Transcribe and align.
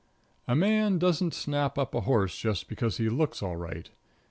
_"]A 0.47 0.55
man 0.55 0.97
doesn't 0.97 1.31
snap 1.31 1.77
up 1.77 1.93
a 1.93 2.01
horse 2.01 2.35
just 2.35 2.67
because 2.67 2.97
he 2.97 3.07
looks 3.07 3.43
all 3.43 3.55
right. 3.57 3.91